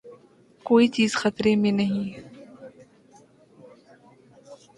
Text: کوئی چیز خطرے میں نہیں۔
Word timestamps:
کوئی 0.65 0.87
چیز 0.87 1.11
خطرے 1.15 1.55
میں 1.55 1.71
نہیں۔ 1.71 2.05